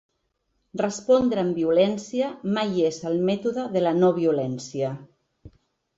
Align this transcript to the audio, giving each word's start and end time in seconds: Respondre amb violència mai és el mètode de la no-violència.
Respondre 0.81 1.41
amb 1.47 1.59
violència 1.59 2.31
mai 2.57 2.73
és 2.87 2.99
el 3.11 3.21
mètode 3.31 3.67
de 3.77 3.85
la 3.87 3.93
no-violència. 4.01 4.91